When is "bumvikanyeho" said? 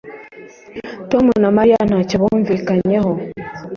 2.21-3.11